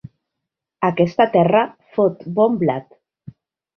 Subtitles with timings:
[0.87, 1.63] Aquesta terra
[1.99, 2.91] fot bon blat.